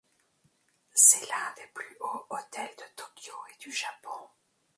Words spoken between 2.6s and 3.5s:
de Tokyo